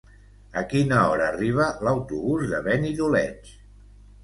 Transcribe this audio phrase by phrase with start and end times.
[0.61, 3.55] A quina hora arriba l'autobús de Benidoleig?